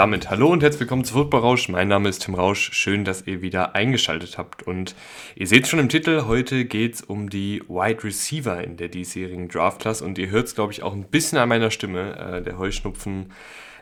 [0.00, 1.68] Damit hallo und herzlich willkommen zu Football Rausch.
[1.68, 2.70] Mein Name ist Tim Rausch.
[2.72, 4.62] Schön, dass ihr wieder eingeschaltet habt.
[4.62, 4.94] Und
[5.34, 9.48] ihr seht schon im Titel, heute geht es um die Wide Receiver in der diesjährigen
[9.48, 10.00] Draft Class.
[10.00, 12.16] Und ihr hört es, glaube ich, auch ein bisschen an meiner Stimme.
[12.16, 13.30] Äh, der Heuschnupfen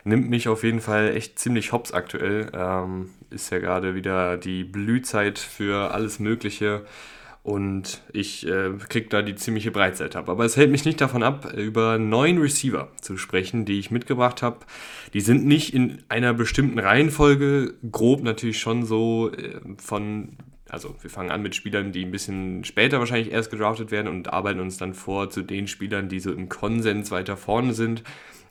[0.03, 2.51] nimmt mich auf jeden Fall echt ziemlich hops aktuell.
[2.53, 6.83] Ähm, ist ja gerade wieder die Blühzeit für alles Mögliche
[7.41, 10.29] und ich äh, kriege da die ziemliche Breitseite ab.
[10.29, 14.41] Aber es hält mich nicht davon ab, über neun Receiver zu sprechen, die ich mitgebracht
[14.41, 14.59] habe.
[15.13, 21.09] Die sind nicht in einer bestimmten Reihenfolge, grob natürlich schon so äh, von, also wir
[21.09, 24.77] fangen an mit Spielern, die ein bisschen später wahrscheinlich erst gedraftet werden und arbeiten uns
[24.77, 28.03] dann vor zu den Spielern, die so im Konsens weiter vorne sind.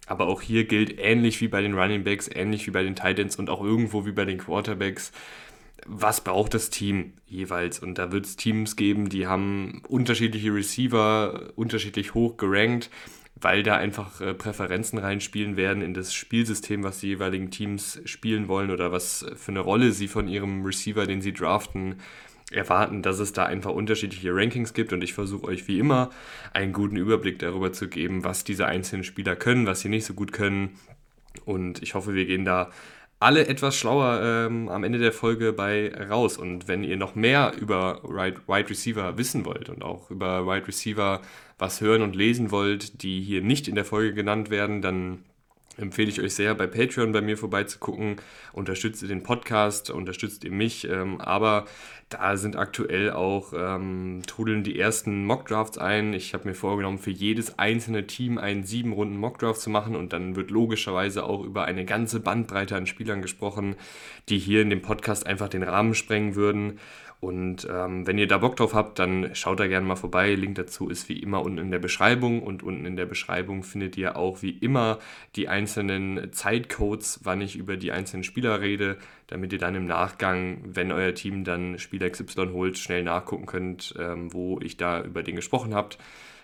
[0.07, 3.37] Aber auch hier gilt ähnlich wie bei den Running Backs, ähnlich wie bei den Titans
[3.37, 5.13] und auch irgendwo wie bei den Quarterbacks
[5.87, 7.79] was braucht das Team jeweils?
[7.79, 12.91] Und da wird es Teams geben, die haben unterschiedliche Receiver, unterschiedlich hoch gerankt,
[13.41, 18.49] weil da einfach äh, Präferenzen reinspielen werden in das Spielsystem, was die jeweiligen Teams spielen
[18.49, 21.97] wollen oder was für eine Rolle sie von ihrem Receiver, den sie draften,
[22.51, 26.11] erwarten, dass es da einfach unterschiedliche Rankings gibt und ich versuche euch wie immer
[26.55, 30.15] einen guten Überblick darüber zu geben, was diese einzelnen Spieler können, was sie nicht so
[30.15, 30.71] gut können
[31.45, 32.71] und ich hoffe, wir gehen da
[33.21, 36.37] alle etwas schlauer ähm, am Ende der Folge bei raus.
[36.39, 41.21] Und wenn ihr noch mehr über Wide Receiver wissen wollt und auch über Wide Receiver
[41.59, 45.25] was hören und lesen wollt, die hier nicht in der Folge genannt werden, dann
[45.79, 48.17] empfehle ich euch sehr, bei Patreon bei mir vorbeizugucken.
[48.53, 50.89] Unterstützt ihr den Podcast, unterstützt ihr mich.
[50.89, 51.67] Ähm, aber
[52.09, 56.15] da sind aktuell auch, ähm, trudeln die ersten Mockdrafts ein.
[56.15, 60.13] Ich habe mir vorgenommen, für jedes einzelne Team einen sieben Runden Mockdraft zu machen und
[60.13, 63.77] dann wird logischerweise auch über eine ganze Bandbreite an Spielern gesprochen,
[64.29, 66.79] die hier in dem Podcast einfach den Rahmen sprengen würden.
[67.21, 70.35] Und ähm, wenn ihr da Bock drauf habt, dann schaut da gerne mal vorbei.
[70.35, 72.43] Link dazu ist wie immer unten in der Beschreibung.
[72.43, 75.01] Und unten in der Beschreibung findet ihr auch wie immer
[75.35, 80.59] die einzelnen Zeitcodes, wann ich über die einzelnen Spieler rede, damit ihr dann im Nachgang,
[80.65, 85.25] wenn euer Team dann Spieler XY holt, schnell nachgucken könnt, ähm, wo ich da über
[85.25, 85.99] den gesprochen habt,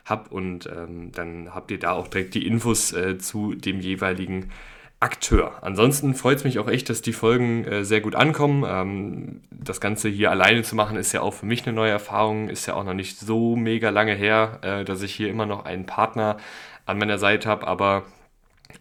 [0.04, 0.32] hab.
[0.32, 4.50] Und ähm, dann habt ihr da auch direkt die Infos äh, zu dem jeweiligen
[5.00, 5.58] Akteur.
[5.62, 8.64] Ansonsten freut es mich auch echt, dass die Folgen äh, sehr gut ankommen.
[8.66, 12.48] Ähm, das Ganze hier alleine zu machen, ist ja auch für mich eine neue Erfahrung.
[12.48, 15.64] Ist ja auch noch nicht so mega lange her, äh, dass ich hier immer noch
[15.64, 16.38] einen Partner
[16.86, 17.66] an meiner Seite habe.
[17.66, 18.04] Aber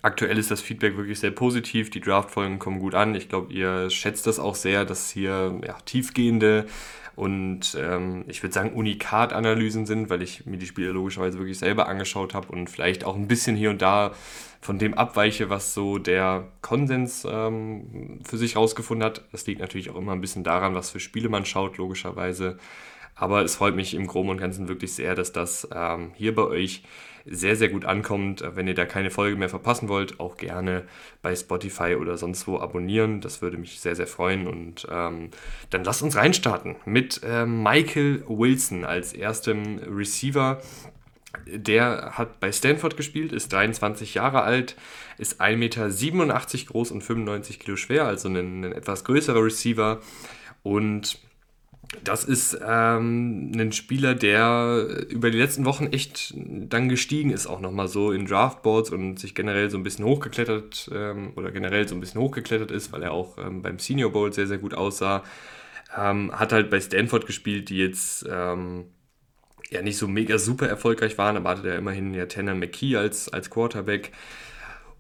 [0.02, 1.90] aktuell ist das Feedback wirklich sehr positiv.
[1.90, 3.16] Die Draft-Folgen kommen gut an.
[3.16, 6.68] Ich glaube, ihr schätzt das auch sehr, dass hier ja, tiefgehende
[7.16, 11.88] und ähm, ich würde sagen Unikat-Analysen sind, weil ich mir die Spiele logischerweise wirklich selber
[11.88, 14.14] angeschaut habe und vielleicht auch ein bisschen hier und da
[14.62, 19.22] von dem abweiche, was so der Konsens ähm, für sich rausgefunden hat.
[19.32, 22.58] Das liegt natürlich auch immer ein bisschen daran, was für Spiele man schaut, logischerweise.
[23.16, 26.44] Aber es freut mich im Groben und Ganzen wirklich sehr, dass das ähm, hier bei
[26.44, 26.84] euch
[27.26, 28.44] sehr, sehr gut ankommt.
[28.56, 30.84] Wenn ihr da keine Folge mehr verpassen wollt, auch gerne
[31.22, 33.22] bei Spotify oder sonst wo abonnieren.
[33.22, 34.48] Das würde mich sehr, sehr freuen.
[34.48, 35.30] Und ähm,
[35.70, 40.62] dann lasst uns reinstarten mit äh, Michael Wilson als erstem Receiver.
[41.48, 44.76] Der hat bei Stanford gespielt, ist 23 Jahre alt,
[45.18, 45.90] ist 1,87 Meter
[46.68, 50.00] groß und 95 Kilo schwer, also ein, ein etwas größerer Receiver.
[50.62, 51.20] Und
[52.04, 57.60] das ist ähm, ein Spieler, der über die letzten Wochen echt dann gestiegen ist, auch
[57.60, 61.96] nochmal so in Draftboards und sich generell so ein bisschen hochgeklettert ähm, oder generell so
[61.96, 65.24] ein bisschen hochgeklettert ist, weil er auch ähm, beim Senior Bowl sehr, sehr gut aussah.
[65.96, 68.86] Ähm, hat halt bei Stanford gespielt, die jetzt ähm,
[69.70, 73.30] ja nicht so mega super erfolgreich waren, aber hatte er immerhin ja Tanner McKee als,
[73.30, 74.12] als Quarterback.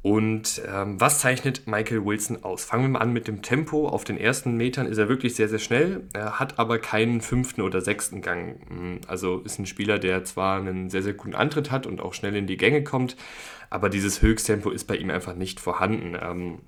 [0.03, 2.65] Und ähm, was zeichnet Michael Wilson aus?
[2.65, 3.87] Fangen wir mal an mit dem Tempo.
[3.87, 7.61] Auf den ersten Metern ist er wirklich sehr, sehr schnell, er hat aber keinen fünften
[7.61, 8.59] oder sechsten Gang.
[8.67, 12.13] Hm, also ist ein Spieler, der zwar einen sehr, sehr guten Antritt hat und auch
[12.13, 13.15] schnell in die Gänge kommt,
[13.69, 16.17] aber dieses Höchsttempo ist bei ihm einfach nicht vorhanden.
[16.21, 16.59] Ähm,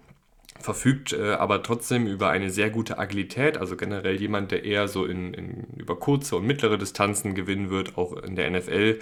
[0.58, 5.06] verfügt äh, aber trotzdem über eine sehr gute Agilität, also generell jemand, der eher so
[5.06, 9.00] in, in, über kurze und mittlere Distanzen gewinnen wird, auch in der NFL,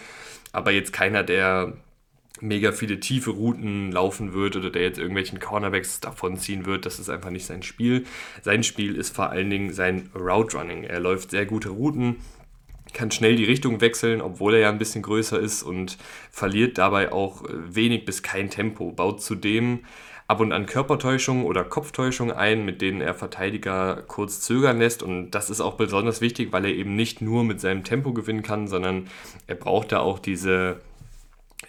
[0.52, 1.74] aber jetzt keiner, der
[2.42, 6.86] mega viele tiefe Routen laufen wird oder der jetzt irgendwelchen Cornerbacks davonziehen wird.
[6.86, 8.06] Das ist einfach nicht sein Spiel.
[8.42, 10.84] Sein Spiel ist vor allen Dingen sein Route Running.
[10.84, 12.18] Er läuft sehr gute Routen,
[12.94, 15.98] kann schnell die Richtung wechseln, obwohl er ja ein bisschen größer ist und
[16.32, 18.92] verliert dabei auch wenig bis kein Tempo.
[18.92, 19.82] Baut zudem
[20.28, 25.04] ab und an Körpertäuschungen oder Kopftäuschungen ein, mit denen er Verteidiger kurz zögern lässt.
[25.04, 28.42] Und das ist auch besonders wichtig, weil er eben nicht nur mit seinem Tempo gewinnen
[28.42, 29.08] kann, sondern
[29.48, 30.82] er braucht da auch diese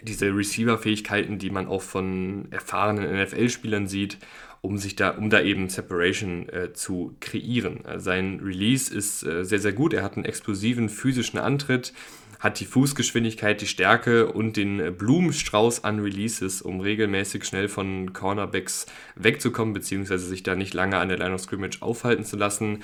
[0.03, 4.19] diese Receiver-Fähigkeiten, die man auch von erfahrenen NFL-Spielern sieht,
[4.61, 7.81] um sich da, um da eben Separation äh, zu kreieren.
[7.97, 9.93] Sein Release ist äh, sehr, sehr gut.
[9.93, 11.93] Er hat einen explosiven physischen Antritt,
[12.41, 18.87] hat die Fußgeschwindigkeit, die Stärke und den Blumenstrauß an Releases, um regelmäßig schnell von Cornerbacks
[19.17, 22.83] wegzukommen, beziehungsweise sich da nicht lange an der Line of Scrimmage aufhalten zu lassen.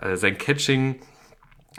[0.00, 0.96] Äh, sein Catching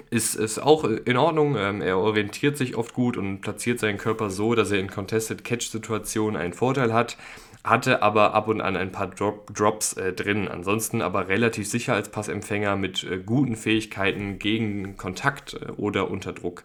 [0.10, 1.56] ist, ist auch in Ordnung.
[1.58, 5.44] Ähm, er orientiert sich oft gut und platziert seinen Körper so, dass er in Contested
[5.44, 7.18] Catch-Situationen einen Vorteil hat.
[7.64, 10.48] Hatte aber ab und an ein paar Drop, Drops äh, drin.
[10.48, 16.64] Ansonsten aber relativ sicher als Passempfänger mit äh, guten Fähigkeiten gegen Kontakt äh, oder Unterdruck.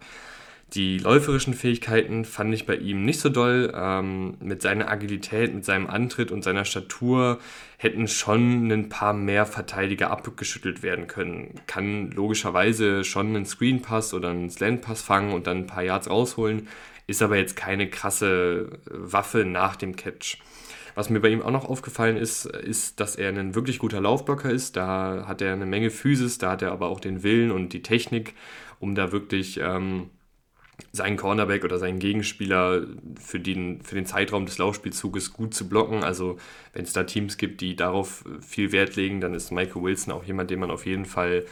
[0.75, 3.72] Die läuferischen Fähigkeiten fand ich bei ihm nicht so doll.
[3.75, 7.40] Ähm, mit seiner Agilität, mit seinem Antritt und seiner Statur
[7.76, 11.55] hätten schon ein paar mehr Verteidiger abgeschüttelt werden können.
[11.67, 16.69] Kann logischerweise schon einen Screenpass oder einen Slantpass fangen und dann ein paar Yards rausholen,
[17.08, 20.38] ist aber jetzt keine krasse Waffe nach dem Catch.
[20.94, 24.50] Was mir bei ihm auch noch aufgefallen ist, ist, dass er ein wirklich guter Laufblocker
[24.50, 24.76] ist.
[24.76, 27.82] Da hat er eine Menge Physis, da hat er aber auch den Willen und die
[27.82, 28.34] Technik,
[28.78, 30.11] um da wirklich ähm,
[30.93, 32.87] seinen Cornerback oder seinen Gegenspieler
[33.21, 36.03] für den, für den Zeitraum des Laufspielzuges gut zu blocken.
[36.03, 36.37] Also
[36.73, 40.25] wenn es da Teams gibt, die darauf viel Wert legen, dann ist Michael Wilson auch
[40.25, 41.44] jemand, den man auf jeden Fall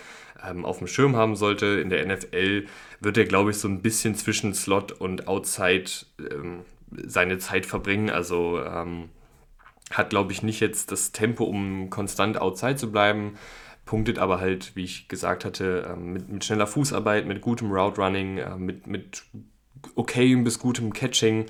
[0.47, 1.67] ähm, auf dem Schirm haben sollte.
[1.67, 2.67] In der NFL
[3.01, 6.61] wird er, glaube ich, so ein bisschen zwischen Slot und Outside ähm,
[6.91, 8.11] seine Zeit verbringen.
[8.11, 9.11] Also ähm,
[9.91, 13.39] hat, glaube ich, nicht jetzt das Tempo, um konstant Outside zu bleiben
[13.89, 17.99] punktet aber halt, wie ich gesagt hatte, ähm, mit, mit schneller Fußarbeit, mit gutem Route
[17.99, 19.23] Running, äh, mit, mit
[19.95, 21.47] okayem bis gutem Catching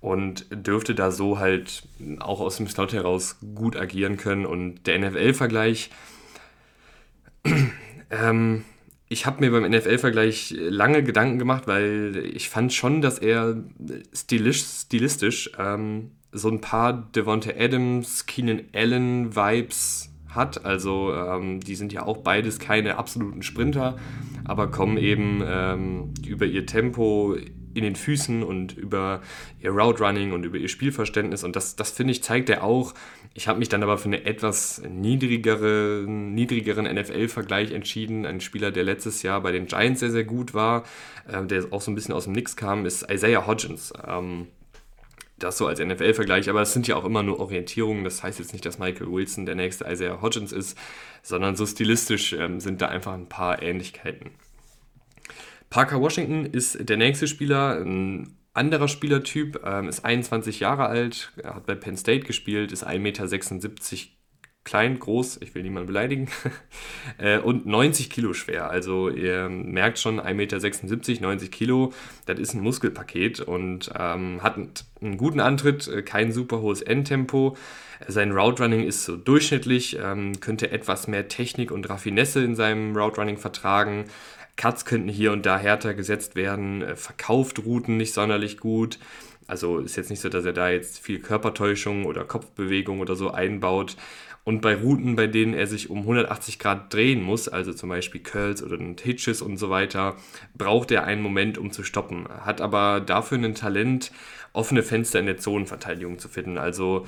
[0.00, 1.82] und dürfte da so halt
[2.20, 4.46] auch aus dem Slot heraus gut agieren können.
[4.46, 5.90] Und der NFL-Vergleich,
[8.10, 8.64] ähm,
[9.08, 13.56] ich habe mir beim NFL-Vergleich lange Gedanken gemacht, weil ich fand schon, dass er
[14.14, 20.64] stilisch, stilistisch ähm, so ein paar Devonta Adams, Keenan Allen Vibes hat.
[20.64, 23.96] Also ähm, die sind ja auch beides keine absoluten Sprinter,
[24.44, 27.36] aber kommen eben ähm, über ihr Tempo
[27.74, 29.20] in den Füßen und über
[29.60, 31.44] ihr Route Running und über ihr Spielverständnis.
[31.44, 32.94] Und das, das finde ich, zeigt er auch.
[33.34, 38.26] Ich habe mich dann aber für einen etwas niedrigere, niedrigeren NFL-Vergleich entschieden.
[38.26, 40.84] Ein Spieler, der letztes Jahr bei den Giants sehr, sehr gut war,
[41.28, 43.92] äh, der auch so ein bisschen aus dem Nix kam, ist Isaiah Hodgins.
[44.06, 44.48] Ähm,
[45.42, 48.04] das so als NFL-Vergleich, aber es sind ja auch immer nur Orientierungen.
[48.04, 50.78] Das heißt jetzt nicht, dass Michael Wilson der nächste Isaiah Hodgins ist,
[51.22, 54.30] sondern so stilistisch ähm, sind da einfach ein paar Ähnlichkeiten.
[55.70, 61.66] Parker Washington ist der nächste Spieler, ein anderer Spielertyp, ähm, ist 21 Jahre alt, hat
[61.66, 64.21] bei Penn State gespielt, ist 1,76 Meter
[64.64, 66.28] klein, groß, ich will niemanden beleidigen,
[67.18, 68.70] äh, und 90 Kilo schwer.
[68.70, 70.34] Also ihr merkt schon, 1,76
[71.10, 71.92] Meter, 90 Kilo,
[72.26, 74.56] das ist ein Muskelpaket und ähm, hat
[75.00, 77.56] einen guten Antritt, äh, kein super hohes Endtempo.
[78.08, 82.96] Sein Route Running ist so durchschnittlich, ähm, könnte etwas mehr Technik und Raffinesse in seinem
[82.96, 84.06] Route Running vertragen.
[84.56, 88.98] Cuts könnten hier und da härter gesetzt werden, äh, verkauft Routen nicht sonderlich gut.
[89.46, 93.30] Also ist jetzt nicht so, dass er da jetzt viel Körpertäuschung oder Kopfbewegung oder so
[93.30, 93.96] einbaut.
[94.44, 98.20] Und bei Routen, bei denen er sich um 180 Grad drehen muss, also zum Beispiel
[98.22, 100.16] Curls oder Hitches und so weiter,
[100.56, 102.26] braucht er einen Moment, um zu stoppen.
[102.28, 104.10] Hat aber dafür ein Talent,
[104.52, 106.58] offene Fenster in der Zonenverteidigung zu finden.
[106.58, 107.06] Also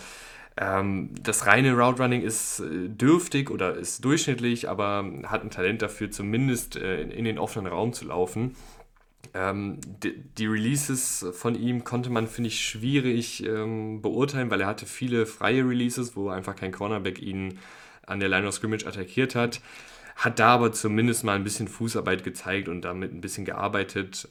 [0.56, 5.82] ähm, das reine Route Running ist äh, dürftig oder ist durchschnittlich, aber hat ein Talent
[5.82, 8.54] dafür, zumindest äh, in den offenen Raum zu laufen.
[9.34, 14.68] Ähm, die, die, Releases von ihm konnte man, finde ich, schwierig ähm, beurteilen, weil er
[14.68, 17.58] hatte viele freie Releases, wo einfach kein Cornerback ihn
[18.06, 19.60] an der Line of Scrimmage attackiert hat.
[20.14, 24.28] Hat da aber zumindest mal ein bisschen Fußarbeit gezeigt und damit ein bisschen gearbeitet.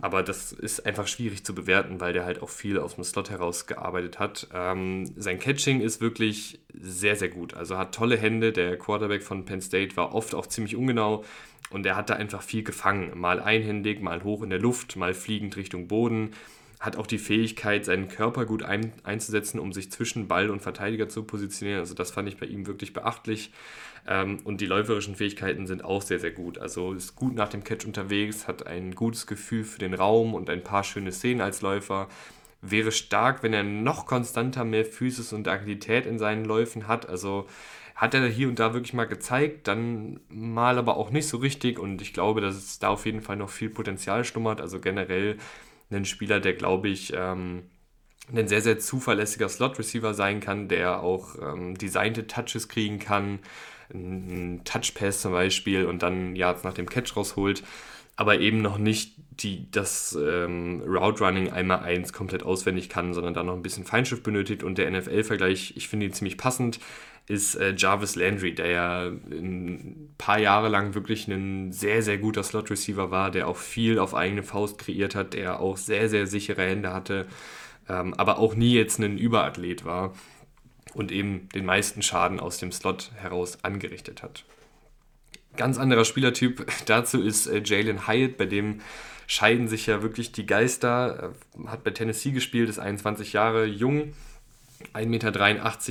[0.00, 3.30] Aber das ist einfach schwierig zu bewerten, weil der halt auch viel aus dem Slot
[3.30, 4.46] heraus gearbeitet hat.
[4.54, 7.54] Ähm, sein Catching ist wirklich sehr, sehr gut.
[7.54, 8.52] Also hat tolle Hände.
[8.52, 11.24] Der Quarterback von Penn State war oft auch ziemlich ungenau
[11.70, 13.18] und er hat da einfach viel gefangen.
[13.18, 16.30] Mal einhändig, mal hoch in der Luft, mal fliegend Richtung Boden.
[16.80, 21.08] Hat auch die Fähigkeit, seinen Körper gut ein, einzusetzen, um sich zwischen Ball und Verteidiger
[21.08, 21.80] zu positionieren.
[21.80, 23.50] Also das fand ich bei ihm wirklich beachtlich.
[24.06, 26.58] Ähm, und die läuferischen Fähigkeiten sind auch sehr, sehr gut.
[26.58, 30.48] Also ist gut nach dem Catch unterwegs, hat ein gutes Gefühl für den Raum und
[30.50, 32.08] ein paar schöne Szenen als Läufer.
[32.60, 37.08] Wäre stark, wenn er noch konstanter mehr Physis und Agilität in seinen Läufen hat.
[37.08, 37.46] Also
[37.94, 41.78] hat er hier und da wirklich mal gezeigt, dann mal aber auch nicht so richtig.
[41.78, 44.60] Und ich glaube, dass es da auf jeden Fall noch viel Potenzial schlummert.
[44.60, 45.36] Also generell
[45.90, 47.64] ein Spieler, der, glaube ich, ähm,
[48.34, 53.38] ein sehr, sehr zuverlässiger Slot-Receiver sein kann, der auch ähm, designte Touches kriegen kann,
[53.92, 57.62] einen Touchpass zum Beispiel und dann Yards nach dem Catch rausholt,
[58.16, 63.32] aber eben noch nicht die, das ähm, Route Running einmal eins komplett auswendig kann, sondern
[63.32, 66.80] da noch ein bisschen Feinschrift benötigt und der NFL-Vergleich, ich finde ihn ziemlich passend.
[67.28, 72.42] Ist äh, Jarvis Landry, der ja ein paar Jahre lang wirklich ein sehr, sehr guter
[72.42, 76.62] Slot-Receiver war, der auch viel auf eigene Faust kreiert hat, der auch sehr, sehr sichere
[76.62, 77.26] Hände hatte,
[77.88, 80.14] ähm, aber auch nie jetzt ein Überathlet war
[80.94, 84.44] und eben den meisten Schaden aus dem Slot heraus angerichtet hat.
[85.56, 88.80] Ganz anderer Spielertyp dazu ist äh, Jalen Hyatt, bei dem
[89.26, 91.34] scheiden sich ja wirklich die Geister.
[91.66, 94.14] Hat bei Tennessee gespielt, ist 21 Jahre jung,
[94.94, 95.32] 1,83 Meter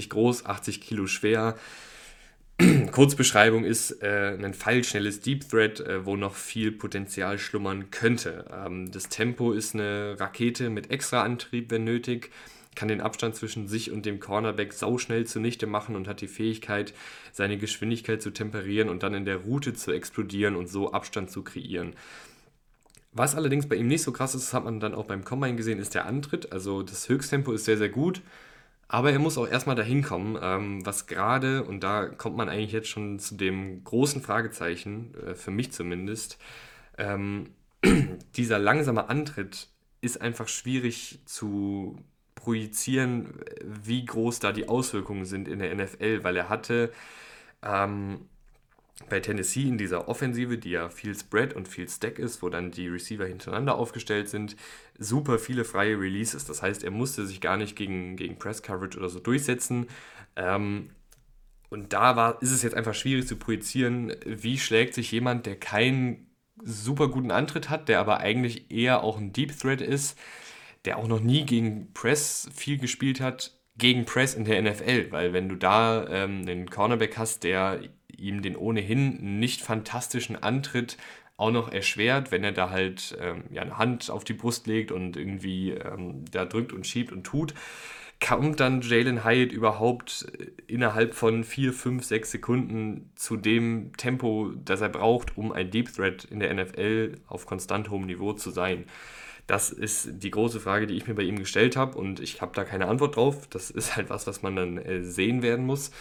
[0.09, 1.55] groß, 80 Kilo schwer.
[2.91, 8.45] Kurzbeschreibung ist äh, ein pfeilschnelles Deep Thread, äh, wo noch viel Potenzial schlummern könnte.
[8.51, 12.31] Ähm, das Tempo ist eine Rakete mit extra Antrieb, wenn nötig,
[12.73, 16.93] kann den Abstand zwischen sich und dem Cornerback sauschnell zunichte machen und hat die Fähigkeit,
[17.31, 21.43] seine Geschwindigkeit zu temperieren und dann in der Route zu explodieren und so Abstand zu
[21.43, 21.93] kreieren.
[23.13, 25.55] Was allerdings bei ihm nicht so krass ist, das hat man dann auch beim Combine
[25.55, 26.51] gesehen, ist der Antritt.
[26.51, 28.21] Also das Höchsttempo ist sehr, sehr gut.
[28.87, 32.71] Aber er muss auch erstmal dahin kommen, ähm, was gerade, und da kommt man eigentlich
[32.71, 36.37] jetzt schon zu dem großen Fragezeichen, äh, für mich zumindest,
[36.97, 37.49] ähm,
[38.35, 39.69] dieser langsame Antritt
[40.01, 41.97] ist einfach schwierig zu
[42.35, 43.33] projizieren,
[43.65, 46.93] wie groß da die Auswirkungen sind in der NFL, weil er hatte
[47.63, 48.29] ähm,
[49.09, 52.71] bei Tennessee in dieser Offensive, die ja viel Spread und viel Stack ist, wo dann
[52.71, 54.55] die Receiver hintereinander aufgestellt sind,
[54.97, 56.45] super viele freie Releases.
[56.45, 59.87] Das heißt, er musste sich gar nicht gegen, gegen Press Coverage oder so durchsetzen.
[60.35, 60.89] Ähm,
[61.69, 65.57] und da war, ist es jetzt einfach schwierig zu projizieren, wie schlägt sich jemand, der
[65.57, 66.27] keinen
[66.63, 70.17] super guten Antritt hat, der aber eigentlich eher auch ein Deep Threat ist,
[70.85, 75.11] der auch noch nie gegen Press viel gespielt hat, gegen Press in der NFL.
[75.11, 77.81] Weil wenn du da ähm, einen Cornerback hast, der
[78.17, 80.97] ihm den ohnehin nicht fantastischen Antritt
[81.37, 84.91] auch noch erschwert, wenn er da halt ähm, ja, eine Hand auf die Brust legt
[84.91, 87.53] und irgendwie ähm, da drückt und schiebt und tut,
[88.25, 94.51] kommt dann Jalen Hyatt überhaupt äh, innerhalb von 4, 5, 6 Sekunden zu dem Tempo,
[94.65, 98.49] das er braucht, um ein Deep Threat in der NFL auf konstant hohem Niveau zu
[98.49, 98.85] sein?
[99.45, 102.51] Das ist die große Frage, die ich mir bei ihm gestellt habe und ich habe
[102.53, 103.47] da keine Antwort drauf.
[103.47, 105.91] Das ist halt was, was man dann äh, sehen werden muss.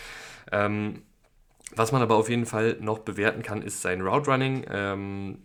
[0.50, 1.02] Ähm,
[1.75, 4.64] was man aber auf jeden Fall noch bewerten kann, ist sein Route Running.
[4.70, 5.38] Ähm,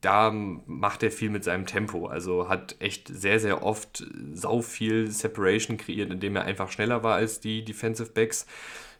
[0.00, 2.06] da macht er viel mit seinem Tempo.
[2.06, 4.04] Also hat echt sehr, sehr oft
[4.34, 8.46] sau viel Separation kreiert, indem er einfach schneller war als die Defensive Backs.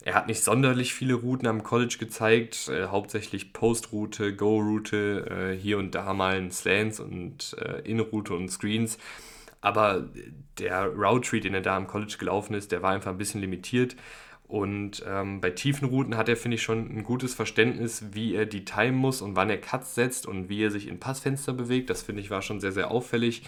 [0.03, 5.77] Er hat nicht sonderlich viele Routen am College gezeigt, äh, hauptsächlich Post-Route, Go-Route, äh, hier
[5.77, 8.97] und da mal ein Slants und äh, In-Route und Screens.
[9.61, 10.07] Aber
[10.59, 13.41] der Route Tree, den er da am College gelaufen ist, der war einfach ein bisschen
[13.41, 13.95] limitiert.
[14.47, 18.45] Und ähm, bei tiefen Routen hat er, finde ich, schon ein gutes Verständnis, wie er
[18.45, 21.89] die timen muss und wann er Cuts setzt und wie er sich in Passfenster bewegt.
[21.89, 23.43] Das, finde ich, war schon sehr, sehr auffällig.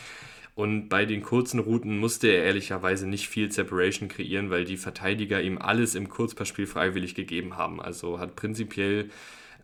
[0.56, 5.39] Und bei den kurzen Routen musste er ehrlicherweise nicht viel Separation kreieren, weil die Verteidiger
[5.39, 7.80] ihm alles im Kurzpassspiel freiwillig gegeben haben.
[7.80, 9.12] Also hat prinzipiell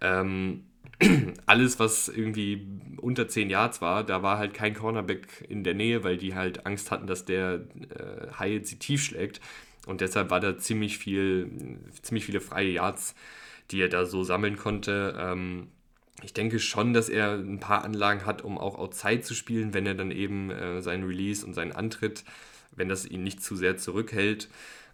[0.01, 0.65] ähm,
[1.47, 6.03] alles, was irgendwie unter 10 Yards war, da war halt kein Cornerback in der Nähe,
[6.03, 9.41] weil die halt Angst hatten, dass der äh, Hyatt sie tief schlägt.
[9.85, 13.15] Und deshalb war da ziemlich viel, ziemlich viele freie Yards,
[13.71, 15.15] die er da so sammeln konnte.
[15.19, 15.67] Ähm,
[16.21, 19.85] ich denke schon, dass er ein paar Anlagen hat, um auch Outside zu spielen, wenn
[19.85, 22.23] er dann eben äh, seinen Release und seinen Antritt,
[22.75, 24.49] wenn das ihn nicht zu sehr zurückhält.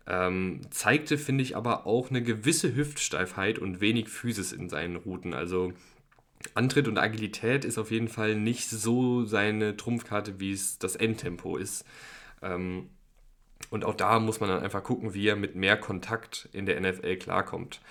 [0.08, 5.36] Ähm, zeigte, finde ich, aber auch eine gewisse Hüftsteifheit und wenig Physis in seinen Routen.
[5.36, 5.74] Also
[6.55, 11.58] Antritt und Agilität ist auf jeden Fall nicht so seine Trumpfkarte, wie es das Endtempo
[11.58, 11.86] ist.
[12.41, 12.89] Ähm,
[13.69, 16.79] und auch da muss man dann einfach gucken, wie er mit mehr Kontakt in der
[16.79, 17.81] NFL klarkommt.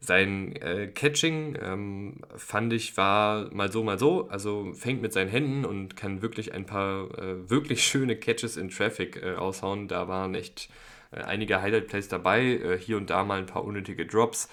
[0.00, 4.28] Sein äh, Catching ähm, fand ich war mal so, mal so.
[4.28, 8.68] Also fängt mit seinen Händen und kann wirklich ein paar äh, wirklich schöne Catches in
[8.68, 9.86] Traffic äh, raushauen.
[9.86, 10.70] Da waren echt
[11.12, 14.48] äh, einige Highlight-Plays dabei, äh, hier und da mal ein paar unnötige Drops.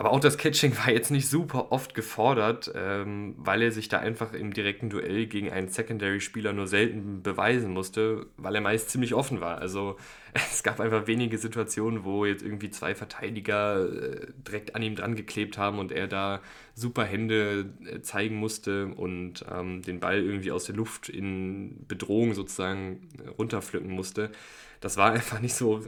[0.00, 3.98] Aber auch das Catching war jetzt nicht super oft gefordert, ähm, weil er sich da
[3.98, 9.12] einfach im direkten Duell gegen einen Secondary-Spieler nur selten beweisen musste, weil er meist ziemlich
[9.12, 9.58] offen war.
[9.58, 9.98] Also
[10.32, 15.16] es gab einfach wenige Situationen, wo jetzt irgendwie zwei Verteidiger äh, direkt an ihm dran
[15.16, 16.40] geklebt haben und er da
[16.74, 22.32] super Hände äh, zeigen musste und ähm, den Ball irgendwie aus der Luft in Bedrohung
[22.32, 24.32] sozusagen äh, runterpflücken musste.
[24.80, 25.84] Das war einfach nicht so,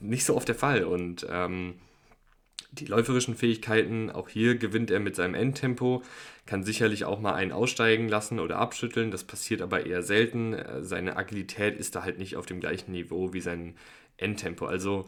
[0.00, 1.74] nicht so oft der Fall und ähm,
[2.72, 6.02] die läuferischen Fähigkeiten, auch hier gewinnt er mit seinem Endtempo,
[6.46, 10.54] kann sicherlich auch mal einen aussteigen lassen oder abschütteln, das passiert aber eher selten.
[10.54, 13.74] Äh, seine Agilität ist da halt nicht auf dem gleichen Niveau wie sein
[14.16, 14.66] Endtempo.
[14.66, 15.06] Also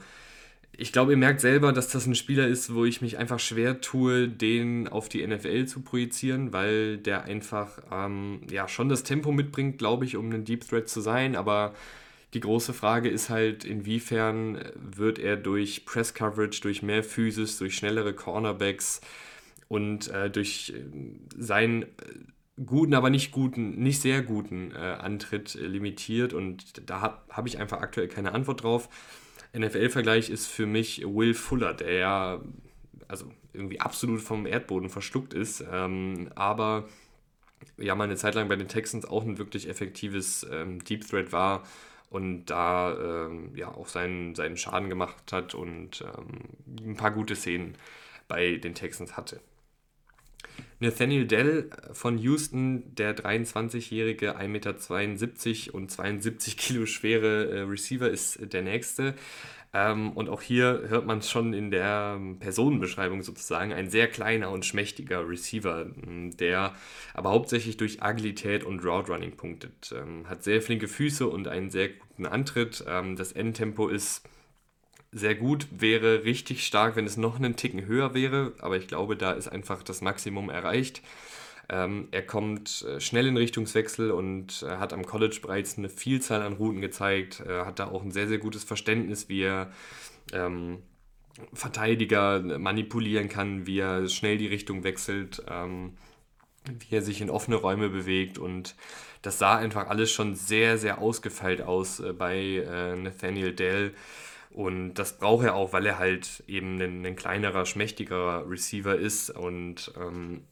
[0.75, 3.81] ich glaube, ihr merkt selber, dass das ein Spieler ist, wo ich mich einfach schwer
[3.81, 9.33] tue, den auf die NFL zu projizieren, weil der einfach ähm, ja schon das Tempo
[9.33, 11.75] mitbringt, glaube ich, um ein Deep Threat zu sein, aber
[12.35, 17.75] Die große Frage ist halt, inwiefern wird er durch Press Coverage, durch mehr Physis, durch
[17.75, 19.03] schnellere Cornerbacks
[19.69, 20.83] und äh, durch äh,
[21.37, 21.87] seinen äh,
[22.65, 27.59] guten, aber nicht guten, nicht sehr guten äh, Antritt limitiert und da habe hab ich
[27.59, 28.89] einfach aktuell keine Antwort drauf.
[29.57, 32.41] NFL-Vergleich ist für mich Will Fuller, der ja
[33.09, 36.89] also irgendwie absolut vom Erdboden verschluckt ist, ähm, aber
[37.77, 41.33] ja mal eine Zeit lang bei den Texans auch ein wirklich effektives ähm, Deep Threat
[41.33, 41.65] war
[42.13, 47.35] und da ähm, ja auch seinen, seinen Schaden gemacht hat und ähm, ein paar gute
[47.35, 47.75] Szenen
[48.29, 49.41] bei den Texans hatte.
[50.79, 58.53] Nathaniel Dell von Houston, der 23-jährige, 1,72 Meter und 72 Kilo schwere äh, Receiver, ist
[58.53, 59.15] der nächste.
[59.75, 64.67] Ähm, und auch hier hört man schon in der Personenbeschreibung sozusagen ein sehr kleiner und
[64.67, 66.75] schmächtiger Receiver, der
[67.15, 69.95] aber hauptsächlich durch Agilität und Route Running punktet.
[69.97, 72.85] Ähm, hat sehr flinke Füße und einen sehr guten Antritt.
[72.87, 74.23] Ähm, das Endtempo ist
[75.11, 79.15] sehr gut, wäre richtig stark, wenn es noch einen Ticken höher wäre, aber ich glaube,
[79.15, 81.03] da ist einfach das Maximum erreicht.
[81.73, 86.43] Ähm, er kommt äh, schnell in Richtungswechsel und äh, hat am College bereits eine Vielzahl
[86.43, 89.73] an Routen gezeigt, äh, hat da auch ein sehr, sehr gutes Verständnis, wie er
[90.35, 90.83] ähm,
[91.55, 95.95] Verteidiger manipulieren kann, wie er schnell die Richtung wechselt, ähm,
[96.67, 98.77] wie er sich in offene Räume bewegt und
[99.23, 103.95] das sah einfach alles schon sehr, sehr ausgefeilt aus äh, bei äh, Nathaniel Dell.
[104.51, 109.31] Und das braucht er auch, weil er halt eben ein, ein kleinerer, schmächtigerer Receiver ist.
[109.31, 110.43] Und ähm,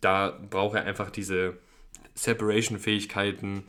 [0.00, 1.58] da braucht er einfach diese
[2.14, 3.64] Separation-Fähigkeiten,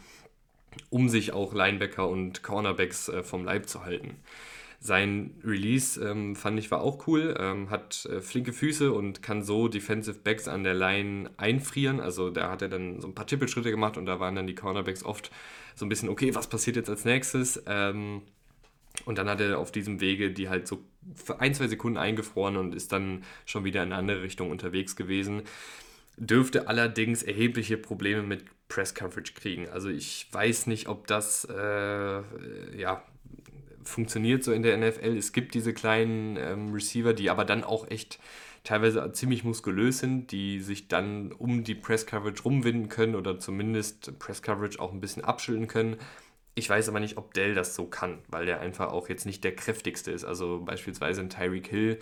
[0.89, 4.17] um sich auch Linebacker und Cornerbacks äh, vom Leib zu halten.
[4.79, 9.41] Sein Release ähm, fand ich war auch cool, ähm, hat äh, flinke Füße und kann
[9.41, 12.01] so Defensive Backs an der Line einfrieren.
[12.01, 14.55] Also da hat er dann so ein paar Tippelschritte gemacht und da waren dann die
[14.55, 15.31] Cornerbacks oft
[15.75, 17.63] so ein bisschen, okay, was passiert jetzt als nächstes?
[17.65, 18.23] Ähm,
[19.05, 20.83] und dann hat er auf diesem Wege die halt so
[21.15, 24.95] für ein, zwei Sekunden eingefroren und ist dann schon wieder in eine andere Richtung unterwegs
[24.95, 25.43] gewesen.
[26.17, 29.67] Dürfte allerdings erhebliche Probleme mit Press Coverage kriegen.
[29.69, 33.03] Also ich weiß nicht, ob das äh, ja,
[33.83, 35.17] funktioniert so in der NFL.
[35.17, 38.19] Es gibt diese kleinen ähm, Receiver, die aber dann auch echt
[38.63, 44.17] teilweise ziemlich muskulös sind, die sich dann um die Press Coverage rumwinden können oder zumindest
[44.19, 45.97] Press Coverage auch ein bisschen abschütteln können.
[46.55, 49.43] Ich weiß aber nicht, ob Dell das so kann, weil der einfach auch jetzt nicht
[49.43, 50.23] der kräftigste ist.
[50.23, 51.99] Also beispielsweise ein Tyreek Hill,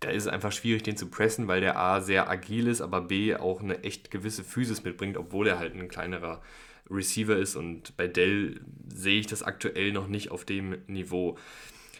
[0.00, 3.02] da ist es einfach schwierig, den zu pressen, weil der A sehr agil ist, aber
[3.02, 6.42] B auch eine echt gewisse Physis mitbringt, obwohl er halt ein kleinerer
[6.90, 7.54] Receiver ist.
[7.54, 11.36] Und bei Dell sehe ich das aktuell noch nicht auf dem Niveau.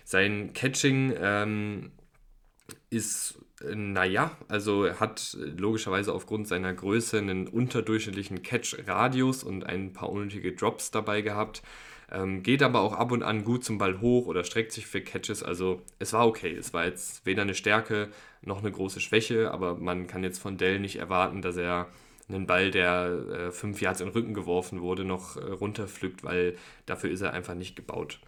[0.04, 1.92] Sein Catching ähm,
[2.88, 10.11] ist naja, also er hat logischerweise aufgrund seiner Größe einen unterdurchschnittlichen Catch-Radius und ein paar
[10.11, 11.62] unnötige Drops dabei gehabt.
[12.11, 15.01] Ähm, geht aber auch ab und an gut zum Ball hoch oder streckt sich für
[15.01, 15.42] Catches.
[15.42, 16.55] Also es war okay.
[16.57, 18.09] Es war jetzt weder eine Stärke
[18.42, 21.88] noch eine große Schwäche, aber man kann jetzt von Dell nicht erwarten, dass er
[22.29, 26.57] einen Ball, der äh, fünf Yards in den Rücken geworfen wurde, noch äh, runterpflückt, weil
[26.87, 28.20] dafür ist er einfach nicht gebaut.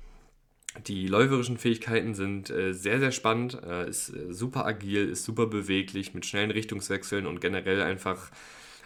[0.86, 5.46] Die läuferischen Fähigkeiten sind äh, sehr, sehr spannend, äh, ist äh, super agil, ist super
[5.46, 8.30] beweglich mit schnellen Richtungswechseln und generell einfach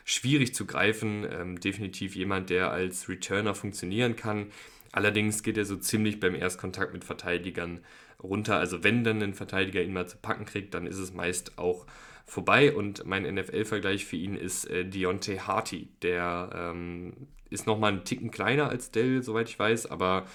[0.05, 1.25] schwierig zu greifen.
[1.31, 4.49] Ähm, definitiv jemand, der als Returner funktionieren kann.
[4.91, 7.81] Allerdings geht er so ziemlich beim Erstkontakt mit Verteidigern
[8.23, 8.57] runter.
[8.59, 11.87] Also wenn dann ein Verteidiger ihn mal zu packen kriegt, dann ist es meist auch
[12.25, 12.75] vorbei.
[12.75, 15.89] Und mein NFL-Vergleich für ihn ist äh, Deontay Harty.
[16.03, 20.27] Der ähm, ist nochmal einen Ticken kleiner als Dell, soweit ich weiß, aber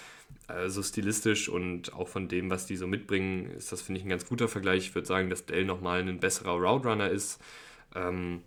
[0.48, 4.10] also stilistisch und auch von dem, was die so mitbringen, ist das, finde ich, ein
[4.10, 4.88] ganz guter Vergleich.
[4.88, 7.42] Ich würde sagen, dass Dell nochmal ein besserer Route Runner ist.
[7.96, 8.42] Ähm,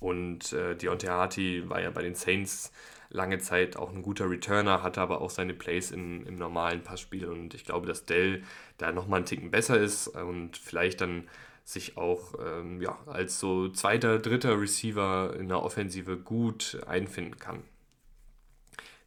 [0.00, 2.72] und äh, Deontay Harty war ja bei den Saints
[3.10, 7.26] lange Zeit auch ein guter Returner, hatte aber auch seine Plays in, im normalen Passspiel.
[7.26, 8.42] Und ich glaube, dass Dell
[8.76, 11.28] da nochmal einen Ticken besser ist und vielleicht dann
[11.64, 17.62] sich auch ähm, ja, als so zweiter, dritter Receiver in der Offensive gut einfinden kann.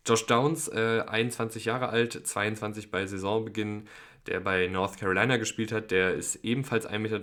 [0.07, 3.87] Josh Downs, äh, 21 Jahre alt, 22 bei Saisonbeginn,
[4.27, 7.19] der bei North Carolina gespielt hat, der ist ebenfalls 1,73 Meter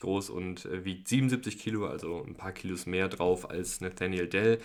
[0.00, 4.58] groß und äh, wiegt 77 Kilo, also ein paar Kilos mehr drauf als Nathaniel Dell.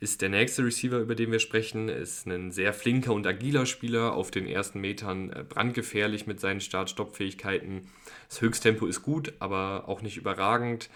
[0.00, 4.12] Ist der nächste Receiver, über den wir sprechen, ist ein sehr flinker und agiler Spieler,
[4.14, 7.88] auf den ersten Metern äh, brandgefährlich mit seinen Start-Stopp-Fähigkeiten.
[8.28, 10.88] Das Höchsttempo ist gut, aber auch nicht überragend.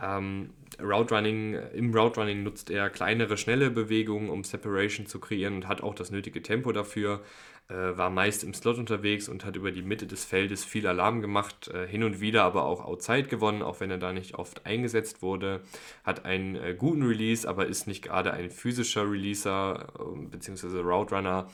[0.00, 5.56] Ähm, Route Running, Im Route Running nutzt er kleinere, schnelle Bewegungen, um Separation zu kreieren
[5.56, 7.20] und hat auch das nötige Tempo dafür.
[7.68, 11.20] äh, war meist im Slot unterwegs und hat über die Mitte des Feldes viel Alarm
[11.20, 14.64] gemacht, äh, hin und wieder aber auch Outside gewonnen, auch wenn er da nicht oft
[14.66, 15.60] eingesetzt wurde.
[16.04, 20.78] Hat einen äh, guten Release, aber ist nicht gerade ein physischer Releaser äh, bzw.
[20.80, 21.48] Route Runner.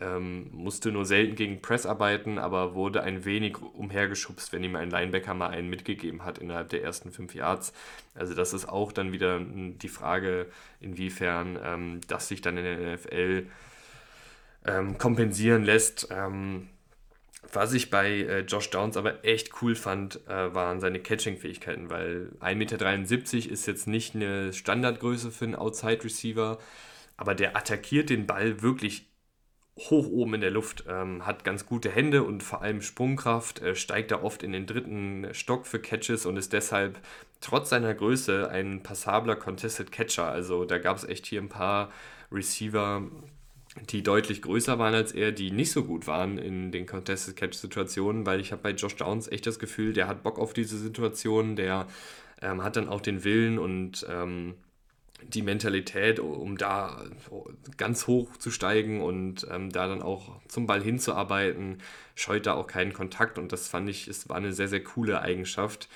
[0.00, 4.88] Ähm, musste nur selten gegen Press arbeiten, aber wurde ein wenig umhergeschubst, wenn ihm ein
[4.90, 7.74] Linebacker mal einen mitgegeben hat innerhalb der ersten fünf Yards.
[8.14, 10.46] Also das ist auch dann wieder die Frage,
[10.80, 13.46] inwiefern ähm, das sich dann in der NFL
[14.64, 16.08] ähm, kompensieren lässt.
[16.10, 16.68] Ähm,
[17.52, 22.30] was ich bei äh, Josh Downs aber echt cool fand, äh, waren seine Catching-Fähigkeiten, weil
[22.40, 26.58] 1,73 Meter ist jetzt nicht eine Standardgröße für einen Outside-Receiver,
[27.16, 29.09] aber der attackiert den Ball wirklich
[29.88, 33.74] hoch oben in der Luft, ähm, hat ganz gute Hände und vor allem Sprungkraft, äh,
[33.74, 36.98] steigt da oft in den dritten Stock für Catches und ist deshalb
[37.40, 40.26] trotz seiner Größe ein passabler Contested Catcher.
[40.26, 41.90] Also da gab es echt hier ein paar
[42.30, 43.02] Receiver,
[43.90, 47.54] die deutlich größer waren als er, die nicht so gut waren in den Contested Catch
[47.54, 50.76] Situationen, weil ich habe bei Josh Downs echt das Gefühl, der hat Bock auf diese
[50.76, 51.86] Situation, der
[52.42, 54.54] ähm, hat dann auch den Willen und ähm,
[55.22, 57.04] die Mentalität, um da
[57.76, 61.78] ganz hoch zu steigen und ähm, da dann auch zum Ball hinzuarbeiten,
[62.14, 65.20] scheut da auch keinen Kontakt und das fand ich, es war eine sehr, sehr coole
[65.20, 65.88] Eigenschaft.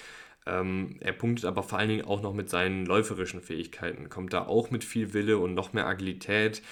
[0.47, 4.47] Ähm, er punktet aber vor allen Dingen auch noch mit seinen läuferischen Fähigkeiten, kommt da
[4.47, 6.63] auch mit viel Wille und noch mehr Agilität,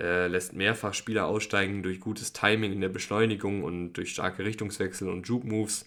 [0.00, 5.08] äh, lässt mehrfach Spieler aussteigen durch gutes Timing in der Beschleunigung und durch starke Richtungswechsel
[5.08, 5.86] und Juke-Moves,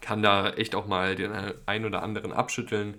[0.00, 1.32] kann da echt auch mal den
[1.66, 2.94] einen oder anderen abschütteln